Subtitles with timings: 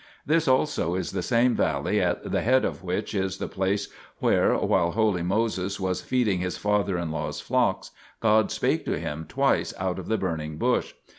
[0.25, 4.55] This also is the same valley at the head of which is the place where,
[4.57, 9.75] while holy Moses was feeding his father in law's flocks, God spake to him twice
[9.77, 10.93] out of the burning bush.